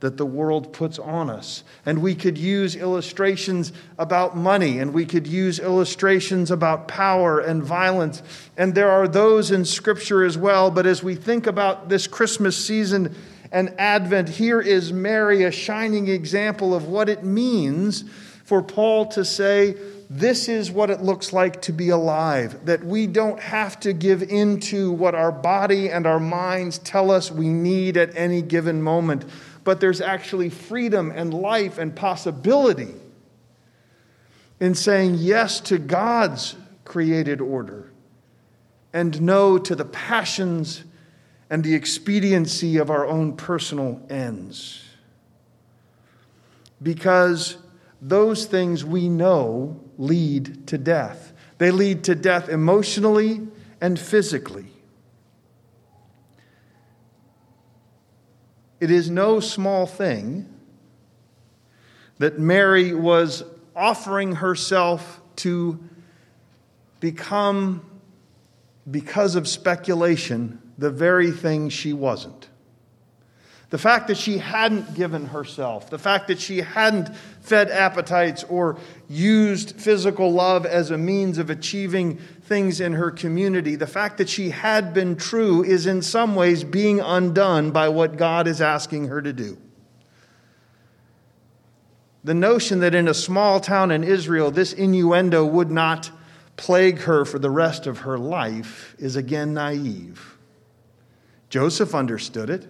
that 0.00 0.16
the 0.18 0.26
world 0.26 0.72
puts 0.72 0.98
on 0.98 1.30
us. 1.30 1.64
And 1.86 2.02
we 2.02 2.14
could 2.14 2.36
use 2.36 2.76
illustrations 2.76 3.72
about 3.98 4.36
money, 4.36 4.78
and 4.78 4.92
we 4.92 5.06
could 5.06 5.26
use 5.26 5.58
illustrations 5.58 6.50
about 6.50 6.86
power 6.86 7.40
and 7.40 7.62
violence. 7.62 8.22
And 8.56 8.74
there 8.74 8.90
are 8.90 9.08
those 9.08 9.50
in 9.50 9.64
Scripture 9.64 10.22
as 10.22 10.36
well. 10.36 10.70
But 10.70 10.86
as 10.86 11.02
we 11.02 11.14
think 11.14 11.46
about 11.46 11.88
this 11.88 12.06
Christmas 12.06 12.62
season, 12.62 13.14
and 13.56 13.74
Advent, 13.80 14.28
here 14.28 14.60
is 14.60 14.92
Mary, 14.92 15.44
a 15.44 15.50
shining 15.50 16.08
example 16.08 16.74
of 16.74 16.88
what 16.88 17.08
it 17.08 17.24
means 17.24 18.04
for 18.44 18.62
Paul 18.62 19.06
to 19.06 19.24
say, 19.24 19.76
This 20.10 20.50
is 20.50 20.70
what 20.70 20.90
it 20.90 21.00
looks 21.00 21.32
like 21.32 21.62
to 21.62 21.72
be 21.72 21.88
alive, 21.88 22.66
that 22.66 22.84
we 22.84 23.06
don't 23.06 23.40
have 23.40 23.80
to 23.80 23.94
give 23.94 24.22
in 24.22 24.60
to 24.60 24.92
what 24.92 25.14
our 25.14 25.32
body 25.32 25.88
and 25.88 26.06
our 26.06 26.20
minds 26.20 26.76
tell 26.80 27.10
us 27.10 27.30
we 27.30 27.48
need 27.48 27.96
at 27.96 28.14
any 28.14 28.42
given 28.42 28.82
moment, 28.82 29.24
but 29.64 29.80
there's 29.80 30.02
actually 30.02 30.50
freedom 30.50 31.10
and 31.10 31.32
life 31.32 31.78
and 31.78 31.96
possibility 31.96 32.94
in 34.60 34.74
saying 34.74 35.14
yes 35.14 35.60
to 35.60 35.78
God's 35.78 36.56
created 36.84 37.40
order 37.40 37.90
and 38.92 39.22
no 39.22 39.56
to 39.56 39.74
the 39.74 39.86
passions 39.86 40.84
and 41.48 41.62
the 41.62 41.74
expediency 41.74 42.76
of 42.76 42.90
our 42.90 43.06
own 43.06 43.36
personal 43.36 44.00
ends. 44.10 44.82
Because 46.82 47.56
those 48.02 48.46
things 48.46 48.84
we 48.84 49.08
know 49.08 49.80
lead 49.98 50.66
to 50.66 50.78
death. 50.78 51.32
They 51.58 51.70
lead 51.70 52.04
to 52.04 52.14
death 52.14 52.48
emotionally 52.48 53.46
and 53.80 53.98
physically. 53.98 54.66
It 58.78 58.90
is 58.90 59.08
no 59.08 59.40
small 59.40 59.86
thing 59.86 60.52
that 62.18 62.38
Mary 62.38 62.92
was 62.92 63.44
offering 63.74 64.36
herself 64.36 65.20
to 65.36 65.78
become, 67.00 67.84
because 68.90 69.34
of 69.34 69.48
speculation, 69.48 70.60
the 70.78 70.90
very 70.90 71.30
thing 71.30 71.68
she 71.68 71.92
wasn't. 71.92 72.48
The 73.68 73.78
fact 73.78 74.06
that 74.08 74.16
she 74.16 74.38
hadn't 74.38 74.94
given 74.94 75.26
herself, 75.26 75.90
the 75.90 75.98
fact 75.98 76.28
that 76.28 76.38
she 76.38 76.58
hadn't 76.58 77.14
fed 77.40 77.68
appetites 77.68 78.44
or 78.44 78.78
used 79.08 79.80
physical 79.80 80.32
love 80.32 80.64
as 80.64 80.92
a 80.92 80.98
means 80.98 81.38
of 81.38 81.50
achieving 81.50 82.18
things 82.42 82.80
in 82.80 82.92
her 82.92 83.10
community, 83.10 83.74
the 83.74 83.86
fact 83.86 84.18
that 84.18 84.28
she 84.28 84.50
had 84.50 84.94
been 84.94 85.16
true 85.16 85.64
is 85.64 85.86
in 85.86 86.00
some 86.00 86.36
ways 86.36 86.62
being 86.62 87.00
undone 87.00 87.72
by 87.72 87.88
what 87.88 88.16
God 88.16 88.46
is 88.46 88.60
asking 88.60 89.08
her 89.08 89.20
to 89.20 89.32
do. 89.32 89.58
The 92.22 92.34
notion 92.34 92.80
that 92.80 92.94
in 92.94 93.08
a 93.08 93.14
small 93.14 93.58
town 93.58 93.90
in 93.90 94.04
Israel 94.04 94.52
this 94.52 94.72
innuendo 94.72 95.44
would 95.44 95.72
not 95.72 96.10
plague 96.56 97.00
her 97.00 97.24
for 97.24 97.40
the 97.40 97.50
rest 97.50 97.88
of 97.88 97.98
her 97.98 98.16
life 98.16 98.94
is 98.98 99.16
again 99.16 99.54
naive. 99.54 100.36
Joseph 101.56 101.94
understood 101.94 102.50
it. 102.50 102.66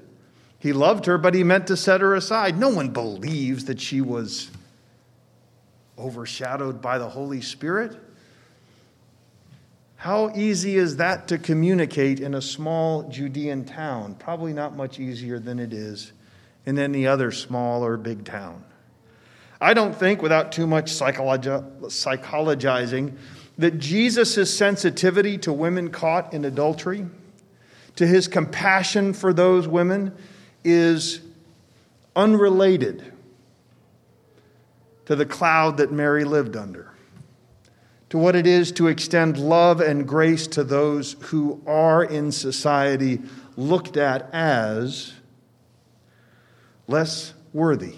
He 0.60 0.72
loved 0.72 1.06
her, 1.06 1.18
but 1.18 1.34
he 1.34 1.42
meant 1.42 1.66
to 1.66 1.76
set 1.76 2.00
her 2.00 2.14
aside. 2.14 2.56
No 2.56 2.68
one 2.68 2.90
believes 2.90 3.64
that 3.64 3.80
she 3.80 4.00
was 4.00 4.48
overshadowed 5.98 6.80
by 6.80 6.98
the 6.98 7.08
Holy 7.08 7.40
Spirit. 7.40 7.98
How 9.96 10.32
easy 10.36 10.76
is 10.76 10.98
that 10.98 11.26
to 11.26 11.36
communicate 11.36 12.20
in 12.20 12.34
a 12.34 12.40
small 12.40 13.08
Judean 13.08 13.64
town? 13.64 14.14
Probably 14.20 14.52
not 14.52 14.76
much 14.76 15.00
easier 15.00 15.40
than 15.40 15.58
it 15.58 15.72
is 15.72 16.12
in 16.64 16.78
any 16.78 17.08
other 17.08 17.32
small 17.32 17.84
or 17.84 17.96
big 17.96 18.24
town. 18.24 18.62
I 19.60 19.74
don't 19.74 19.96
think, 19.96 20.22
without 20.22 20.52
too 20.52 20.68
much 20.68 20.92
psychologizing, 20.92 23.16
that 23.58 23.80
Jesus' 23.80 24.56
sensitivity 24.56 25.38
to 25.38 25.52
women 25.52 25.90
caught 25.90 26.32
in 26.32 26.44
adultery, 26.44 27.04
to 27.96 28.06
his 28.06 28.28
compassion 28.28 29.12
for 29.12 29.32
those 29.32 29.66
women, 29.66 30.12
is 30.64 31.20
unrelated 32.14 33.12
to 35.06 35.14
the 35.16 35.26
cloud 35.26 35.76
that 35.76 35.92
Mary 35.92 36.24
lived 36.24 36.56
under, 36.56 36.90
to 38.08 38.18
what 38.18 38.34
it 38.34 38.46
is 38.46 38.72
to 38.72 38.88
extend 38.88 39.38
love 39.38 39.80
and 39.80 40.06
grace 40.06 40.46
to 40.46 40.64
those 40.64 41.14
who 41.20 41.60
are 41.66 42.04
in 42.04 42.32
society 42.32 43.20
looked 43.56 43.96
at 43.96 44.28
as 44.32 45.14
less 46.88 47.32
worthy. 47.52 47.94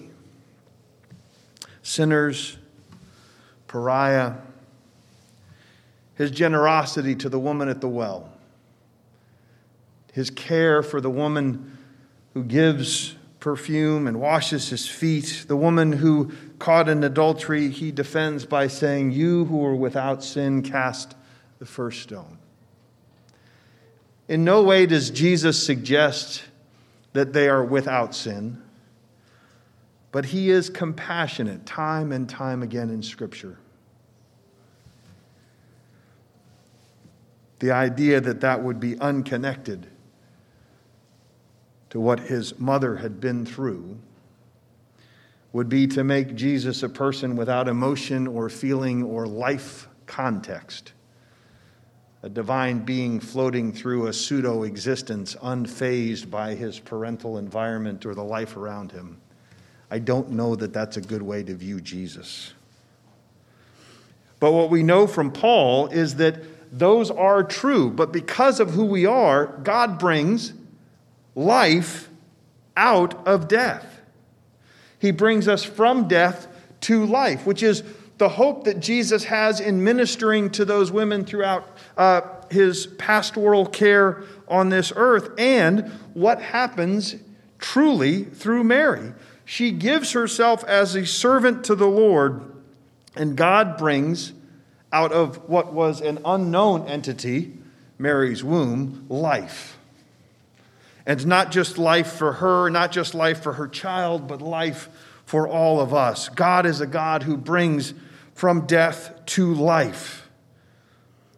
Sinners, 1.82 2.58
pariah, 3.66 4.34
his 6.14 6.30
generosity 6.30 7.14
to 7.14 7.28
the 7.28 7.38
woman 7.38 7.68
at 7.68 7.80
the 7.80 7.88
well, 7.88 8.32
his 10.12 10.30
care 10.30 10.82
for 10.82 11.00
the 11.00 11.10
woman 11.10 11.78
who 12.34 12.44
gives 12.44 13.14
perfume 13.40 14.06
and 14.06 14.20
washes 14.20 14.68
his 14.68 14.86
feet. 14.86 15.44
The 15.48 15.56
woman 15.56 15.92
who 15.92 16.32
caught 16.58 16.88
in 16.88 17.02
adultery, 17.04 17.70
he 17.70 17.92
defends 17.92 18.44
by 18.44 18.66
saying, 18.66 19.12
You 19.12 19.44
who 19.44 19.64
are 19.64 19.74
without 19.74 20.24
sin, 20.24 20.62
cast 20.62 21.14
the 21.58 21.66
first 21.66 22.02
stone. 22.02 22.38
In 24.28 24.44
no 24.44 24.62
way 24.62 24.86
does 24.86 25.10
Jesus 25.10 25.64
suggest 25.64 26.44
that 27.12 27.32
they 27.32 27.48
are 27.48 27.64
without 27.64 28.14
sin, 28.14 28.62
but 30.12 30.26
he 30.26 30.50
is 30.50 30.68
compassionate 30.68 31.64
time 31.64 32.12
and 32.12 32.28
time 32.28 32.62
again 32.62 32.90
in 32.90 33.02
Scripture. 33.02 33.58
The 37.60 37.72
idea 37.72 38.20
that 38.20 38.40
that 38.42 38.62
would 38.62 38.78
be 38.78 38.98
unconnected 39.00 39.86
to 41.90 42.00
what 42.00 42.20
his 42.20 42.58
mother 42.58 42.96
had 42.96 43.20
been 43.20 43.46
through 43.46 43.98
would 45.52 45.68
be 45.68 45.86
to 45.86 46.04
make 46.04 46.34
Jesus 46.34 46.82
a 46.82 46.88
person 46.88 47.34
without 47.34 47.68
emotion 47.68 48.26
or 48.26 48.48
feeling 48.48 49.02
or 49.02 49.26
life 49.26 49.88
context, 50.06 50.92
a 52.22 52.28
divine 52.28 52.80
being 52.80 53.18
floating 53.18 53.72
through 53.72 54.06
a 54.06 54.12
pseudo 54.12 54.64
existence, 54.64 55.34
unfazed 55.36 56.30
by 56.30 56.54
his 56.54 56.78
parental 56.78 57.38
environment 57.38 58.04
or 58.04 58.14
the 58.14 58.24
life 58.24 58.56
around 58.56 58.92
him. 58.92 59.18
I 59.90 59.98
don't 59.98 60.30
know 60.30 60.54
that 60.56 60.72
that's 60.72 60.98
a 60.98 61.00
good 61.00 61.22
way 61.22 61.42
to 61.44 61.54
view 61.54 61.80
Jesus. 61.80 62.52
But 64.40 64.52
what 64.52 64.70
we 64.70 64.82
know 64.82 65.06
from 65.06 65.32
Paul 65.32 65.88
is 65.88 66.16
that 66.16 66.36
those 66.70 67.10
are 67.10 67.42
true, 67.42 67.90
but 67.90 68.12
because 68.12 68.60
of 68.60 68.70
who 68.70 68.84
we 68.84 69.06
are, 69.06 69.46
God 69.46 69.98
brings 69.98 70.52
life 71.38 72.08
out 72.76 73.26
of 73.26 73.46
death. 73.46 74.00
He 74.98 75.12
brings 75.12 75.46
us 75.46 75.62
from 75.62 76.08
death 76.08 76.48
to 76.82 77.06
life, 77.06 77.46
which 77.46 77.62
is 77.62 77.84
the 78.18 78.28
hope 78.28 78.64
that 78.64 78.80
Jesus 78.80 79.24
has 79.24 79.60
in 79.60 79.84
ministering 79.84 80.50
to 80.50 80.64
those 80.64 80.90
women 80.90 81.24
throughout 81.24 81.68
uh, 81.96 82.22
his 82.50 82.88
pastoral 82.98 83.64
care 83.64 84.24
on 84.48 84.70
this 84.70 84.92
earth, 84.96 85.30
and 85.38 85.88
what 86.14 86.42
happens 86.42 87.14
truly 87.60 88.24
through 88.24 88.64
Mary. 88.64 89.12
She 89.44 89.70
gives 89.70 90.12
herself 90.12 90.64
as 90.64 90.96
a 90.96 91.06
servant 91.06 91.64
to 91.66 91.76
the 91.76 91.86
Lord, 91.86 92.42
and 93.14 93.36
God 93.36 93.78
brings 93.78 94.32
out 94.92 95.12
of 95.12 95.48
what 95.48 95.72
was 95.72 96.00
an 96.00 96.18
unknown 96.24 96.88
entity, 96.88 97.52
Mary's 97.96 98.42
womb, 98.42 99.06
life. 99.08 99.77
And 101.08 101.26
not 101.26 101.50
just 101.50 101.78
life 101.78 102.12
for 102.12 102.34
her, 102.34 102.68
not 102.68 102.92
just 102.92 103.14
life 103.14 103.42
for 103.42 103.54
her 103.54 103.66
child, 103.66 104.28
but 104.28 104.42
life 104.42 104.90
for 105.24 105.48
all 105.48 105.80
of 105.80 105.94
us. 105.94 106.28
God 106.28 106.66
is 106.66 106.82
a 106.82 106.86
God 106.86 107.22
who 107.22 107.38
brings 107.38 107.94
from 108.34 108.66
death 108.66 109.18
to 109.26 109.54
life. 109.54 110.28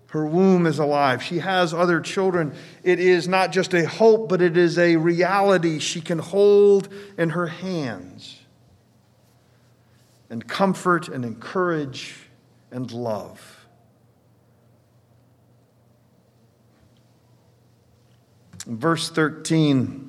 Her 0.09 0.27
womb 0.27 0.67
is 0.67 0.81
alive. 0.81 1.23
She 1.23 1.39
has 1.39 1.73
other 1.73 2.01
children. 2.01 2.53
It 2.83 2.99
is 2.99 3.29
not 3.29 3.53
just 3.53 3.73
a 3.73 3.87
hope, 3.87 4.29
but 4.29 4.43
it 4.43 4.57
is 4.57 4.77
a 4.77 4.97
reality 4.97 5.79
she 5.79 6.01
can 6.01 6.19
hold 6.19 6.93
in 7.17 7.31
her 7.31 7.47
hands 7.47 8.41
and 10.29 10.49
comfort 10.49 11.07
and 11.09 11.25
encourage 11.25 12.17
and 12.73 12.91
love. 12.91 13.61
In 18.60 18.60
verse 18.71 19.11
13, 19.11 20.07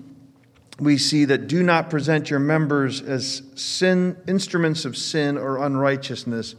we 0.79 0.97
see 0.97 1.25
that 1.25 1.47
do 1.47 1.63
not 1.63 1.89
present 1.89 2.29
your 2.29 2.39
members 2.39 3.01
as 3.01 3.43
sin 3.55 4.17
instruments 4.27 4.85
of 4.85 4.95
sin 4.95 5.37
or 5.37 5.63
unrighteousness, 5.63 6.55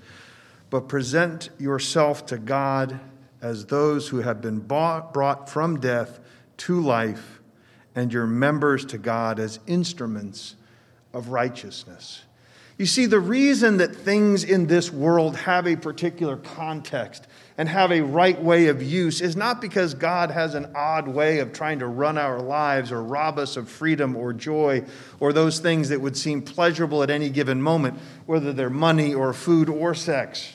but 0.71 0.89
present 0.89 1.51
yourself 1.59 2.27
to 2.27 2.39
God 2.39 3.01
as 3.41 3.67
those 3.67 4.09
who 4.09 4.19
have 4.19 4.41
been 4.41 4.61
bought, 4.61 5.13
brought 5.13 5.49
from 5.49 5.81
death 5.81 6.21
to 6.59 6.81
life, 6.81 7.41
and 7.95 8.13
your 8.13 8.27
members 8.27 8.85
to 8.87 8.99
God 8.99 9.39
as 9.39 9.59
instruments 9.67 10.57
of 11.13 11.29
righteousness. 11.29 12.23
You 12.79 12.87
see, 12.87 13.07
the 13.07 13.21
reason 13.21 13.77
that 13.79 13.95
things 13.95 14.45
in 14.45 14.67
this 14.67 14.91
world 14.91 15.37
have 15.37 15.67
a 15.67 15.77
particular 15.77 16.37
context 16.37 17.27
and 17.63 17.69
have 17.69 17.93
a 17.93 18.01
right 18.01 18.43
way 18.43 18.67
of 18.67 18.83
use 18.83 19.21
is 19.21 19.37
not 19.37 19.61
because 19.61 19.95
God 19.95 20.33
has 20.33 20.57
an 20.57 20.73
odd 20.75 21.07
way 21.07 21.39
of 21.39 21.53
trying 21.53 21.79
to 21.79 21.87
run 21.87 22.19
our 22.19 22.41
lives 22.41 22.91
or 22.91 23.01
rob 23.01 23.39
us 23.39 23.57
of 23.57 23.69
freedom 23.69 24.17
or 24.17 24.33
joy 24.33 24.85
or 25.21 25.33
those 25.33 25.61
things 25.61 25.89
that 25.91 26.01
would 26.01 26.17
seem 26.17 26.43
pleasurable 26.43 27.05
at 27.05 27.09
any 27.09 27.31
given 27.31 27.63
moment, 27.63 28.01
whether 28.27 28.53
they're 28.53 28.69
money 28.69 29.15
or 29.15 29.33
food 29.33 29.69
or 29.69 29.95
sex. 29.95 30.55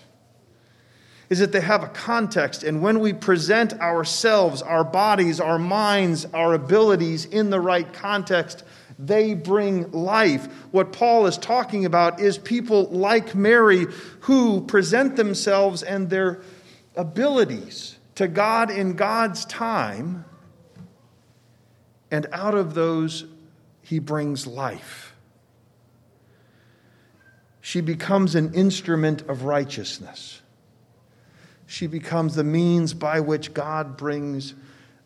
Is 1.29 1.39
that 1.39 1.53
they 1.53 1.61
have 1.61 1.81
a 1.81 1.87
context, 1.87 2.63
and 2.63 2.81
when 2.81 2.99
we 2.99 3.13
present 3.13 3.71
ourselves, 3.75 4.61
our 4.61 4.83
bodies, 4.83 5.39
our 5.39 5.57
minds, 5.57 6.25
our 6.33 6.53
abilities 6.55 7.23
in 7.23 7.51
the 7.51 7.61
right 7.61 7.93
context, 7.93 8.65
They 8.99 9.35
bring 9.35 9.91
life. 9.91 10.47
What 10.71 10.91
Paul 10.91 11.27
is 11.27 11.37
talking 11.37 11.85
about 11.85 12.19
is 12.19 12.37
people 12.39 12.85
like 12.85 13.35
Mary 13.35 13.85
who 14.21 14.61
present 14.61 15.15
themselves 15.15 15.83
and 15.83 16.09
their 16.09 16.41
abilities 16.97 17.97
to 18.15 18.27
God 18.27 18.69
in 18.69 18.93
God's 18.93 19.45
time, 19.45 20.25
and 22.11 22.25
out 22.31 22.55
of 22.55 22.73
those, 22.73 23.25
he 23.81 23.99
brings 23.99 24.47
life. 24.47 25.13
She 27.61 27.81
becomes 27.81 28.35
an 28.35 28.53
instrument 28.53 29.21
of 29.23 29.43
righteousness. 29.43 30.41
She 31.65 31.85
becomes 31.85 32.35
the 32.35 32.43
means 32.43 32.93
by 32.93 33.19
which 33.19 33.53
God 33.53 33.97
brings 33.97 34.53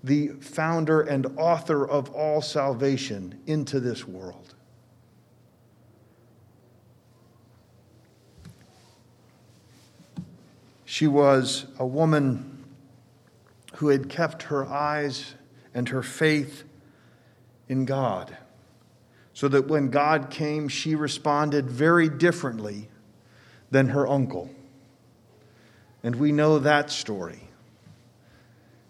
the 0.04 0.30
founder 0.40 1.02
and 1.02 1.26
author 1.38 1.88
of 1.88 2.10
all 2.12 2.42
salvation 2.42 3.40
into 3.48 3.80
this 3.80 4.08
world. 4.08 4.56
She 10.92 11.08
was 11.08 11.68
a 11.80 11.86
woman 11.86 12.66
who 13.76 13.88
had 13.88 14.10
kept 14.10 14.44
her 14.44 14.66
eyes 14.66 15.36
and 15.74 15.88
her 15.88 16.04
faith 16.04 16.66
in 17.70 17.86
God, 17.86 18.36
so 19.34 19.48
that 19.48 19.70
when 19.70 19.90
God 19.90 20.30
came, 20.30 20.68
she 20.68 20.96
responded 20.96 21.72
very 21.72 22.10
differently 22.10 22.90
than 23.72 23.88
her 23.88 24.06
uncle. 24.06 24.50
And 26.04 26.18
we 26.18 26.34
know 26.34 26.60
that 26.60 26.92
story. 26.92 27.40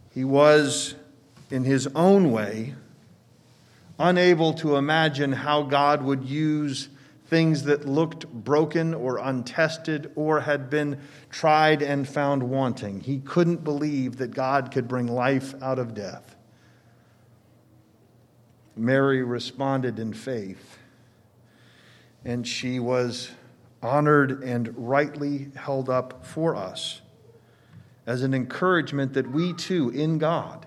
He 0.10 0.24
was 0.24 0.96
in 1.52 1.66
his 1.66 1.86
own 1.94 2.32
way, 2.32 2.74
unable 4.00 4.54
to 4.56 4.76
imagine 4.76 5.34
how 5.34 5.62
God 5.62 6.02
would 6.02 6.24
use 6.24 6.90
things 7.32 7.64
that 7.64 7.86
looked 7.86 8.28
broken 8.28 8.94
or 8.94 9.18
untested 9.18 10.12
or 10.16 10.42
had 10.42 10.70
been 10.70 11.00
tried 11.30 11.82
and 11.82 12.06
found 12.06 12.44
wanting. 12.44 13.00
He 13.00 13.20
couldn't 13.20 13.64
believe 13.64 14.18
that 14.18 14.32
God 14.32 14.70
could 14.70 14.86
bring 14.86 15.08
life 15.08 15.56
out 15.64 15.80
of 15.80 15.94
death. 15.94 16.36
Mary 18.76 19.24
responded 19.24 19.98
in 19.98 20.12
faith, 20.12 20.78
and 22.26 22.46
she 22.46 22.80
was 22.80 23.32
honored 23.82 24.44
and 24.44 24.74
rightly 24.76 25.52
held 25.56 25.90
up 25.90 26.26
for 26.26 26.54
us 26.54 27.00
as 28.06 28.24
an 28.24 28.34
encouragement 28.34 29.14
that 29.14 29.32
we 29.32 29.54
too, 29.54 29.90
in 29.92 30.18
God, 30.18 30.66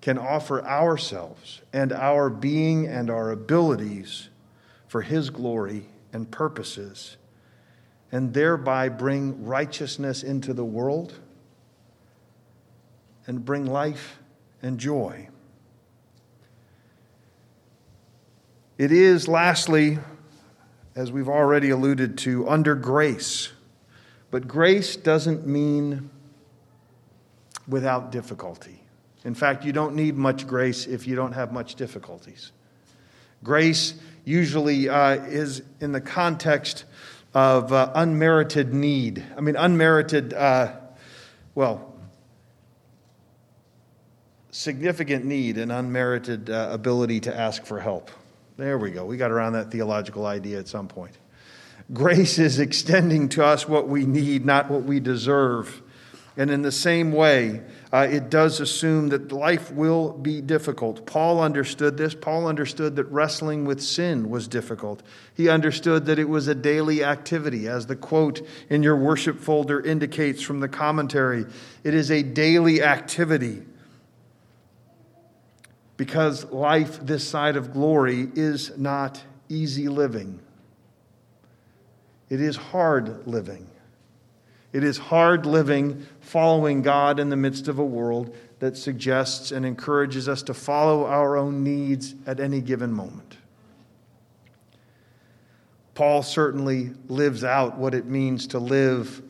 can 0.00 0.16
offer 0.16 0.64
ourselves 0.64 1.60
and 1.70 1.92
our 1.92 2.30
being 2.30 2.86
and 2.86 3.10
our 3.10 3.30
abilities 3.30 4.30
for 4.88 5.02
His 5.02 5.30
glory 5.30 5.86
and 6.12 6.30
purposes, 6.30 7.16
and 8.10 8.34
thereby 8.34 8.88
bring 8.88 9.44
righteousness 9.44 10.22
into 10.22 10.52
the 10.52 10.64
world 10.64 11.14
and 13.26 13.44
bring 13.44 13.66
life 13.66 14.18
and 14.62 14.78
joy. 14.78 15.28
It 18.78 18.90
is, 18.90 19.28
lastly, 19.28 19.98
as 20.96 21.12
we've 21.12 21.28
already 21.28 21.70
alluded 21.70 22.16
to, 22.18 22.48
under 22.48 22.74
grace. 22.74 23.50
But 24.30 24.48
grace 24.48 24.96
doesn't 24.96 25.46
mean 25.46 26.10
without 27.66 28.10
difficulty. 28.10 28.82
In 29.24 29.34
fact, 29.34 29.64
you 29.64 29.72
don't 29.72 29.94
need 29.94 30.16
much 30.16 30.46
grace 30.46 30.86
if 30.86 31.06
you 31.06 31.14
don't 31.14 31.32
have 31.32 31.52
much 31.52 31.74
difficulties. 31.74 32.52
Grace 33.42 33.94
usually 34.24 34.88
uh, 34.88 35.14
is 35.24 35.62
in 35.80 35.92
the 35.92 36.00
context 36.00 36.84
of 37.34 37.72
uh, 37.72 37.92
unmerited 37.94 38.74
need. 38.74 39.24
I 39.36 39.40
mean, 39.40 39.56
unmerited, 39.56 40.34
uh, 40.34 40.72
well, 41.54 41.94
significant 44.50 45.24
need 45.24 45.56
and 45.56 45.70
unmerited 45.70 46.50
uh, 46.50 46.68
ability 46.72 47.20
to 47.20 47.36
ask 47.36 47.64
for 47.64 47.78
help. 47.78 48.10
There 48.56 48.76
we 48.76 48.90
go. 48.90 49.04
We 49.04 49.16
got 49.16 49.30
around 49.30 49.52
that 49.52 49.70
theological 49.70 50.26
idea 50.26 50.58
at 50.58 50.66
some 50.66 50.88
point. 50.88 51.16
Grace 51.92 52.38
is 52.38 52.58
extending 52.58 53.28
to 53.30 53.44
us 53.44 53.68
what 53.68 53.88
we 53.88 54.04
need, 54.04 54.44
not 54.44 54.68
what 54.70 54.82
we 54.82 55.00
deserve. 55.00 55.80
And 56.36 56.50
in 56.50 56.62
the 56.62 56.72
same 56.72 57.12
way, 57.12 57.62
uh, 57.92 58.06
it 58.10 58.28
does 58.28 58.60
assume 58.60 59.08
that 59.08 59.32
life 59.32 59.72
will 59.72 60.12
be 60.12 60.40
difficult. 60.42 61.06
Paul 61.06 61.40
understood 61.40 61.96
this. 61.96 62.14
Paul 62.14 62.46
understood 62.46 62.96
that 62.96 63.04
wrestling 63.04 63.64
with 63.64 63.80
sin 63.82 64.28
was 64.28 64.46
difficult. 64.46 65.02
He 65.34 65.48
understood 65.48 66.04
that 66.06 66.18
it 66.18 66.28
was 66.28 66.48
a 66.48 66.54
daily 66.54 67.02
activity, 67.02 67.66
as 67.66 67.86
the 67.86 67.96
quote 67.96 68.46
in 68.68 68.82
your 68.82 68.96
worship 68.96 69.40
folder 69.40 69.80
indicates 69.80 70.42
from 70.42 70.60
the 70.60 70.68
commentary. 70.68 71.46
It 71.82 71.94
is 71.94 72.10
a 72.10 72.22
daily 72.22 72.82
activity 72.82 73.62
because 75.96 76.44
life 76.52 77.00
this 77.04 77.26
side 77.26 77.56
of 77.56 77.72
glory 77.72 78.28
is 78.34 78.76
not 78.76 79.22
easy 79.48 79.88
living. 79.88 80.40
It 82.28 82.40
is 82.40 82.56
hard 82.56 83.26
living. 83.26 83.66
It 84.72 84.84
is 84.84 84.98
hard 84.98 85.46
living 85.46 86.06
following 86.20 86.82
God 86.82 87.18
in 87.18 87.30
the 87.30 87.36
midst 87.36 87.68
of 87.68 87.78
a 87.78 87.84
world 87.84 88.36
that 88.58 88.76
suggests 88.76 89.50
and 89.50 89.64
encourages 89.64 90.28
us 90.28 90.42
to 90.44 90.54
follow 90.54 91.06
our 91.06 91.36
own 91.36 91.64
needs 91.64 92.14
at 92.26 92.40
any 92.40 92.60
given 92.60 92.92
moment. 92.92 93.36
Paul 95.94 96.22
certainly 96.22 96.92
lives 97.08 97.42
out 97.42 97.78
what 97.78 97.94
it 97.94 98.06
means 98.06 98.48
to 98.48 98.58
live 98.58 99.22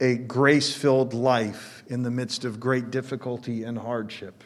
a 0.00 0.16
grace 0.16 0.74
filled 0.74 1.14
life 1.14 1.84
in 1.86 2.02
the 2.02 2.10
midst 2.10 2.44
of 2.44 2.58
great 2.58 2.90
difficulty 2.90 3.62
and 3.62 3.78
hardship. 3.78 4.42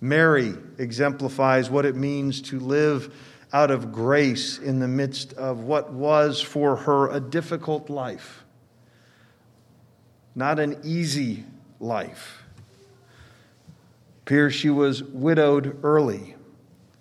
Mary 0.00 0.54
exemplifies 0.78 1.68
what 1.68 1.84
it 1.84 1.94
means 1.94 2.40
to 2.40 2.58
live 2.58 3.14
out 3.52 3.70
of 3.70 3.92
grace 3.92 4.58
in 4.58 4.80
the 4.80 4.88
midst 4.88 5.34
of 5.34 5.60
what 5.60 5.92
was 5.92 6.40
for 6.40 6.76
her 6.76 7.10
a 7.10 7.20
difficult 7.20 7.90
life, 7.90 8.44
not 10.36 10.60
an 10.60 10.78
easy 10.84 11.44
life. 11.80 12.44
Appears 14.22 14.54
she 14.54 14.70
was 14.70 15.02
widowed 15.02 15.78
early. 15.82 16.36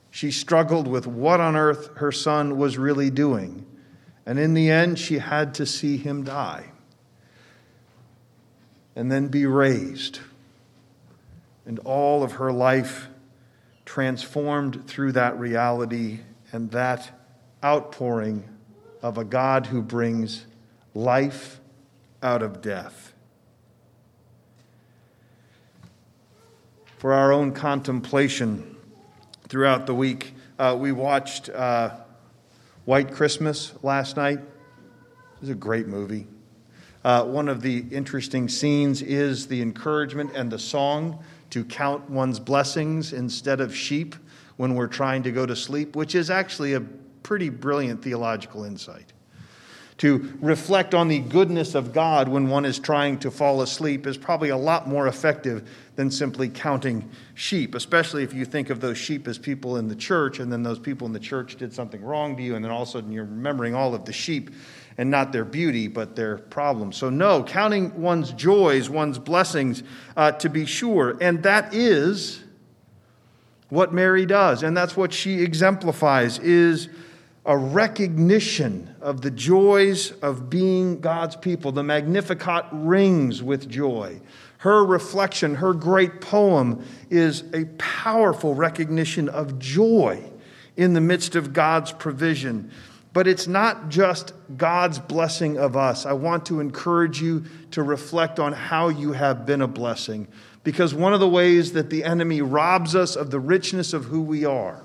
She 0.10 0.32
struggled 0.32 0.88
with 0.88 1.06
what 1.06 1.42
on 1.42 1.56
earth 1.56 1.98
her 1.98 2.12
son 2.12 2.58
was 2.58 2.78
really 2.78 3.10
doing. 3.10 3.66
And 4.26 4.40
in 4.40 4.54
the 4.54 4.72
end, 4.72 4.98
she 4.98 5.20
had 5.20 5.54
to 5.56 5.66
see 5.66 5.98
him 5.98 6.24
die 6.24 6.72
and 8.96 9.12
then 9.12 9.28
be 9.28 9.46
raised. 9.46 10.20
And 11.66 11.80
all 11.80 12.24
of 12.24 12.34
her 12.34 12.54
life 12.54 13.10
transformed 13.84 14.88
through 14.88 15.12
that 15.12 15.38
reality 15.38 16.22
and 16.54 16.72
that 16.72 17.12
outpouring 17.64 18.48
of 19.02 19.18
a 19.18 19.26
God 19.26 19.66
who 19.66 19.82
brings 19.82 20.46
life 20.94 21.60
out 22.24 22.42
of 22.42 22.62
death. 22.62 23.15
For 26.98 27.12
our 27.12 27.34
own 27.34 27.52
contemplation 27.52 28.78
throughout 29.50 29.86
the 29.86 29.94
week, 29.94 30.34
uh, 30.58 30.78
we 30.80 30.94
watched 30.94 31.50
uh, 31.50 31.92
White 32.86 33.12
Christmas 33.12 33.74
last 33.84 34.16
night. 34.16 34.40
It 34.40 35.42
was 35.42 35.50
a 35.50 35.56
great 35.56 35.88
movie. 35.88 36.26
Uh, 37.04 37.26
one 37.26 37.50
of 37.50 37.62
the 37.62 37.86
interesting 37.92 38.48
scenes 38.48 39.02
is 39.02 39.48
the 39.48 39.62
encouragement 39.62 40.32
and 40.36 40.50
the 40.50 40.58
song 40.58 41.22
to 41.50 41.66
count 41.66 42.10
one's 42.10 42.40
blessings 42.40 43.12
instead 43.12 43.60
of 43.60 43.76
sheep 43.76 44.16
when 44.56 44.74
we're 44.74 44.88
trying 44.88 45.22
to 45.24 45.32
go 45.32 45.46
to 45.46 45.56
sleep, 45.56 45.98
which 45.98 46.16
is 46.16 46.30
actually 46.30 46.74
a 46.74 46.82
pretty 47.24 47.50
brilliant 47.50 48.02
theological 48.02 48.64
insight. 48.64 49.12
To 50.00 50.38
reflect 50.42 50.94
on 50.94 51.08
the 51.08 51.20
goodness 51.20 51.74
of 51.74 51.94
God 51.94 52.28
when 52.28 52.50
one 52.50 52.66
is 52.66 52.80
trying 52.80 53.18
to 53.20 53.32
fall 53.32 53.62
asleep 53.62 54.06
is 54.06 54.18
probably 54.18 54.50
a 54.50 54.58
lot 54.58 54.90
more 54.90 55.08
effective 55.08 55.70
than 55.96 56.12
simply 56.12 56.50
counting 56.50 57.10
sheep, 57.34 57.76
especially 57.76 58.22
if 58.22 58.34
you 58.34 58.44
think 58.44 58.70
of 58.70 58.82
those 58.82 58.98
sheep 58.98 59.26
as 59.26 59.38
people 59.38 59.78
in 59.78 59.88
the 59.88 59.96
church, 59.96 60.40
and 60.40 60.52
then 60.52 60.64
those 60.64 60.80
people 60.80 61.08
in 61.08 61.14
the 61.14 61.20
church 61.20 61.56
did 61.56 61.72
something 61.72 62.04
wrong 62.04 62.36
to 62.36 62.44
you, 62.44 62.56
and 62.56 62.66
then 62.66 62.72
all 62.72 62.82
of 62.82 62.90
a 62.90 62.92
sudden 62.92 63.10
you're 63.10 63.24
remembering 63.24 63.74
all 63.74 63.96
of 63.96 64.04
the 64.04 64.12
sheep 64.12 64.52
and 64.98 65.10
not 65.10 65.32
their 65.32 65.46
beauty, 65.46 65.88
but 65.88 66.14
their 66.14 66.40
problems. 66.40 66.98
So, 66.98 67.10
no, 67.10 67.42
counting 67.44 68.02
one's 68.02 68.34
joys, 68.34 68.90
one's 68.90 69.18
blessings, 69.18 69.84
uh, 70.18 70.34
to 70.34 70.50
be 70.50 70.66
sure. 70.66 71.18
And 71.22 71.42
that 71.44 71.74
is 71.74 72.44
what 73.70 73.94
Mary 73.94 74.26
does, 74.26 74.62
and 74.62 74.76
that's 74.76 74.98
what 74.98 75.14
she 75.14 75.42
exemplifies, 75.42 76.38
is 76.40 76.90
a 77.46 77.56
recognition 77.56 78.96
of 79.02 79.22
the 79.22 79.30
joys 79.30 80.12
of 80.22 80.50
being 80.50 81.00
God's 81.00 81.36
people. 81.36 81.72
The 81.72 81.84
Magnificat 81.84 82.66
rings 82.72 83.44
with 83.44 83.70
joy. 83.70 84.20
Her 84.58 84.84
reflection, 84.84 85.56
her 85.56 85.74
great 85.74 86.22
poem, 86.22 86.84
is 87.12 87.44
a 87.54 87.66
powerful 87.78 88.56
recognition 88.56 89.30
of 89.30 89.60
joy 89.60 90.24
in 90.76 90.94
the 90.94 91.02
midst 91.02 91.36
of 91.36 91.54
God's 91.54 91.92
provision. 91.92 92.72
But 93.14 93.28
it's 93.28 93.48
not 93.48 93.90
just 93.90 94.34
God's 94.58 94.98
blessing 94.98 95.58
of 95.58 95.78
us. 95.78 96.06
I 96.06 96.14
want 96.14 96.48
to 96.48 96.60
encourage 96.60 97.22
you 97.22 97.46
to 97.72 97.84
reflect 97.84 98.40
on 98.40 98.54
how 98.54 98.90
you 98.90 99.14
have 99.14 99.46
been 99.46 99.62
a 99.62 99.68
blessing. 99.68 100.28
Because 100.64 100.96
one 100.96 101.14
of 101.14 101.20
the 101.20 101.30
ways 101.30 101.74
that 101.74 101.92
the 101.92 102.04
enemy 102.04 102.42
robs 102.42 102.96
us 102.96 103.16
of 103.16 103.30
the 103.30 103.40
richness 103.40 103.94
of 103.94 104.06
who 104.06 104.22
we 104.22 104.46
are 104.46 104.82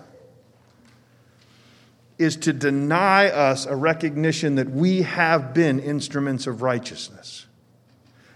is 2.21 2.37
to 2.37 2.53
deny 2.53 3.29
us 3.29 3.65
a 3.65 3.75
recognition 3.75 4.57
that 4.57 4.71
we 4.71 5.03
have 5.03 5.55
been 5.55 5.81
instruments 5.81 6.47
of 6.47 6.61
righteousness. 6.61 7.47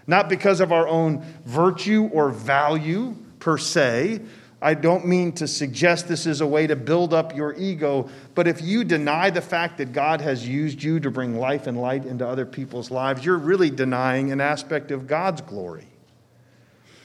Not 0.07 0.27
because 0.27 0.59
of 0.59 0.71
our 0.71 0.87
own 0.87 1.23
virtue 1.45 2.09
or 2.11 2.29
value 2.29 3.15
per 3.39 3.59
se, 3.59 4.21
I 4.61 4.73
don't 4.73 5.05
mean 5.05 5.33
to 5.33 5.47
suggest 5.47 6.07
this 6.07 6.25
is 6.25 6.41
a 6.41 6.47
way 6.47 6.65
to 6.65 6.75
build 6.75 7.13
up 7.13 7.35
your 7.35 7.53
ego, 7.53 8.09
but 8.33 8.47
if 8.47 8.61
you 8.61 8.83
deny 8.83 9.29
the 9.29 9.41
fact 9.41 9.77
that 9.77 9.93
God 9.93 10.21
has 10.21 10.47
used 10.47 10.81
you 10.81 10.99
to 11.01 11.11
bring 11.11 11.37
life 11.37 11.67
and 11.67 11.79
light 11.79 12.05
into 12.05 12.27
other 12.27 12.45
people's 12.45 12.89
lives, 12.89 13.23
you're 13.23 13.37
really 13.37 13.69
denying 13.69 14.31
an 14.31 14.41
aspect 14.41 14.89
of 14.89 15.05
God's 15.05 15.41
glory. 15.41 15.85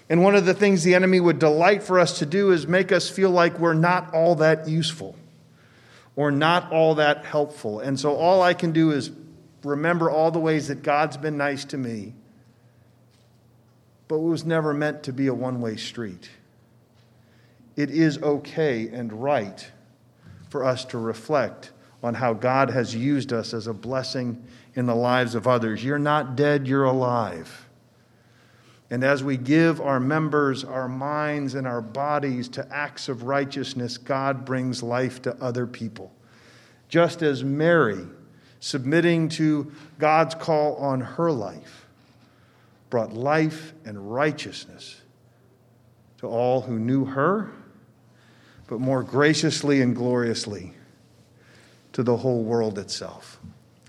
And 0.08 0.22
one 0.22 0.34
of 0.34 0.46
the 0.46 0.54
things 0.54 0.82
the 0.82 0.94
enemy 0.94 1.20
would 1.20 1.38
delight 1.38 1.82
for 1.82 2.00
us 2.00 2.18
to 2.20 2.26
do 2.26 2.52
is 2.52 2.66
make 2.66 2.90
us 2.90 3.10
feel 3.10 3.30
like 3.30 3.58
we're 3.58 3.74
not 3.74 4.14
all 4.14 4.36
that 4.36 4.66
useful 4.66 5.14
or 6.16 6.30
not 6.30 6.72
all 6.72 6.96
that 6.96 7.24
helpful. 7.24 7.80
And 7.80 7.98
so 7.98 8.14
all 8.14 8.42
I 8.42 8.54
can 8.54 8.72
do 8.72 8.90
is 8.90 9.10
remember 9.64 10.10
all 10.10 10.30
the 10.30 10.38
ways 10.38 10.68
that 10.68 10.82
God's 10.82 11.16
been 11.16 11.36
nice 11.36 11.64
to 11.66 11.78
me, 11.78 12.14
but 14.08 14.16
it 14.16 14.22
was 14.22 14.44
never 14.44 14.74
meant 14.74 15.02
to 15.04 15.12
be 15.12 15.26
a 15.26 15.34
one 15.34 15.60
way 15.60 15.76
street 15.76 16.30
it 17.80 17.90
is 17.90 18.18
okay 18.18 18.88
and 18.88 19.10
right 19.12 19.70
for 20.50 20.64
us 20.64 20.84
to 20.86 20.98
reflect 20.98 21.72
on 22.02 22.14
how 22.14 22.34
God 22.34 22.70
has 22.70 22.94
used 22.94 23.32
us 23.32 23.54
as 23.54 23.66
a 23.66 23.72
blessing 23.72 24.44
in 24.74 24.86
the 24.86 24.94
lives 24.94 25.34
of 25.34 25.46
others. 25.46 25.82
You're 25.82 25.98
not 25.98 26.36
dead, 26.36 26.66
you're 26.66 26.84
alive. 26.84 27.68
And 28.90 29.04
as 29.04 29.22
we 29.22 29.36
give 29.36 29.80
our 29.80 30.00
members, 30.00 30.64
our 30.64 30.88
minds, 30.88 31.54
and 31.54 31.66
our 31.66 31.80
bodies 31.80 32.48
to 32.50 32.66
acts 32.74 33.08
of 33.08 33.22
righteousness, 33.22 33.96
God 33.96 34.44
brings 34.44 34.82
life 34.82 35.22
to 35.22 35.36
other 35.42 35.66
people. 35.66 36.12
Just 36.88 37.22
as 37.22 37.44
Mary, 37.44 38.04
submitting 38.58 39.28
to 39.30 39.70
God's 39.98 40.34
call 40.34 40.74
on 40.76 41.00
her 41.00 41.30
life, 41.30 41.86
brought 42.90 43.12
life 43.12 43.72
and 43.84 44.12
righteousness 44.12 45.00
to 46.18 46.26
all 46.26 46.62
who 46.62 46.78
knew 46.78 47.04
her 47.04 47.52
but 48.70 48.78
more 48.78 49.02
graciously 49.02 49.82
and 49.82 49.96
gloriously 49.96 50.72
to 51.92 52.04
the 52.04 52.16
whole 52.16 52.44
world 52.44 52.78
itself. 52.78 53.40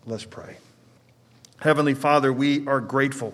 Let's 0.08 0.26
pray. 0.26 0.58
Heavenly 1.60 1.94
Father, 1.94 2.34
we 2.34 2.66
are 2.68 2.82
grateful 2.82 3.32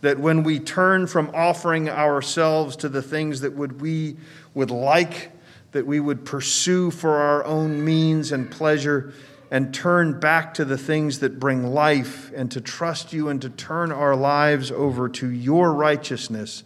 that 0.00 0.18
when 0.18 0.42
we 0.42 0.58
turn 0.58 1.06
from 1.06 1.30
offering 1.34 1.88
ourselves 1.88 2.76
to 2.76 2.88
the 2.88 3.02
things 3.02 3.40
that 3.40 3.54
would 3.54 3.80
we 3.80 4.16
would 4.54 4.70
like 4.70 5.32
that 5.72 5.86
we 5.86 6.00
would 6.00 6.24
pursue 6.24 6.90
for 6.90 7.16
our 7.16 7.44
own 7.44 7.84
means 7.84 8.32
and 8.32 8.50
pleasure 8.50 9.12
and 9.50 9.72
turn 9.72 10.18
back 10.18 10.54
to 10.54 10.64
the 10.64 10.78
things 10.78 11.20
that 11.20 11.38
bring 11.38 11.66
life 11.72 12.32
and 12.34 12.50
to 12.50 12.60
trust 12.60 13.12
you 13.12 13.28
and 13.28 13.42
to 13.42 13.50
turn 13.50 13.92
our 13.92 14.16
lives 14.16 14.70
over 14.70 15.08
to 15.08 15.30
your 15.30 15.72
righteousness 15.72 16.64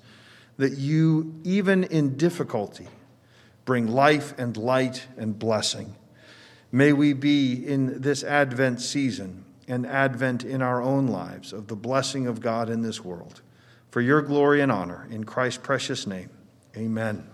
that 0.57 0.73
you 0.79 1.35
even 1.45 1.85
in 1.85 2.17
difficulty 2.17 2.87
bring 3.65 3.87
life 3.87 4.35
and 4.39 4.57
light 4.57 5.07
and 5.17 5.39
blessing. 5.39 5.95
May 6.73 6.93
we 6.93 7.13
be 7.13 7.55
in 7.55 8.01
this 8.01 8.23
Advent 8.25 8.81
season 8.81 9.45
and 9.71 9.87
Advent 9.87 10.45
in 10.45 10.63
our 10.63 10.83
own 10.83 11.07
lives 11.07 11.53
of 11.53 11.69
the 11.69 11.77
blessing 11.77 12.27
of 12.27 12.41
God 12.41 12.69
in 12.69 12.83
this 12.83 13.05
world. 13.05 13.41
For 13.91 14.01
your 14.01 14.21
glory 14.21 14.61
and 14.61 14.71
honor, 14.71 15.07
in 15.11 15.23
Christ's 15.23 15.61
precious 15.63 16.09
name, 16.09 16.29
amen. 16.77 17.27